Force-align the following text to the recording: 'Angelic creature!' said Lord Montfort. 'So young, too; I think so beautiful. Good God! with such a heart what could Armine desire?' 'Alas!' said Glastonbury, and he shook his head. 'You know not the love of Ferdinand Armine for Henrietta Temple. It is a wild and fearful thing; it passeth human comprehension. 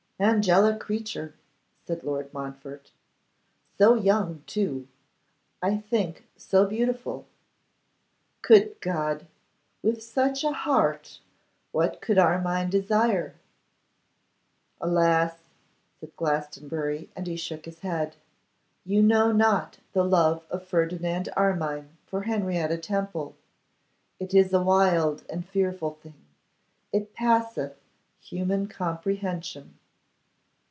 'Angelic 0.23 0.79
creature!' 0.79 1.33
said 1.87 2.03
Lord 2.03 2.31
Montfort. 2.31 2.91
'So 3.75 3.95
young, 3.95 4.43
too; 4.45 4.87
I 5.63 5.77
think 5.77 6.27
so 6.37 6.67
beautiful. 6.67 7.25
Good 8.43 8.79
God! 8.81 9.25
with 9.81 10.03
such 10.03 10.43
a 10.43 10.51
heart 10.51 11.21
what 11.71 12.01
could 12.01 12.19
Armine 12.19 12.69
desire?' 12.69 13.33
'Alas!' 14.79 15.39
said 15.99 16.15
Glastonbury, 16.15 17.09
and 17.15 17.25
he 17.25 17.35
shook 17.35 17.65
his 17.65 17.79
head. 17.79 18.15
'You 18.85 19.01
know 19.01 19.31
not 19.31 19.79
the 19.93 20.03
love 20.03 20.45
of 20.51 20.63
Ferdinand 20.67 21.29
Armine 21.35 21.97
for 22.05 22.21
Henrietta 22.25 22.77
Temple. 22.77 23.35
It 24.19 24.35
is 24.35 24.53
a 24.53 24.61
wild 24.61 25.23
and 25.31 25.43
fearful 25.49 25.95
thing; 25.95 26.13
it 26.93 27.15
passeth 27.15 27.81
human 28.19 28.67
comprehension. 28.67 29.79